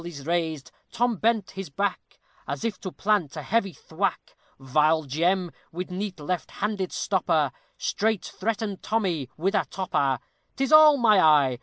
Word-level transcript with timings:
_Vith 0.03 0.13
mawleys 0.13 0.25
raised, 0.25 0.71
Tom 0.91 1.15
bent 1.17 1.51
his 1.51 1.69
back, 1.69 2.19
As 2.47 2.65
if 2.65 2.79
to 2.79 2.91
plant 2.91 3.37
a 3.37 3.43
heavy 3.43 3.71
thwack: 3.73 4.35
Vile 4.57 5.03
Jem, 5.03 5.51
with 5.71 5.91
neat 5.91 6.19
left 6.19 6.49
handed 6.49 6.91
stopper, 6.91 7.51
Straight 7.77 8.25
threatened 8.25 8.81
Tommy 8.81 9.29
with 9.37 9.53
a 9.53 9.67
topper; 9.69 10.17
'Tis 10.55 10.71
all 10.71 10.97
my 10.97 11.19
eye! 11.19 11.59